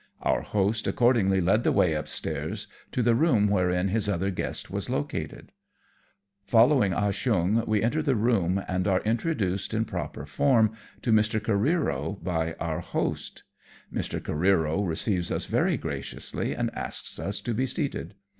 [0.23, 4.89] Our host accordingly led the way upstairs to the room wherein his other guest was
[4.89, 5.51] located.
[6.43, 10.71] Following Ah Cheong we enter the room, and are introduced in proper form
[11.03, 11.39] to Mr.
[11.39, 13.43] Careero by our host.
[13.93, 14.19] Mr.
[14.19, 18.15] Careero receives us very graciously and asks us to be seated.